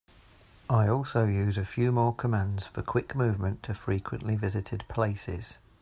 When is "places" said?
4.87-5.59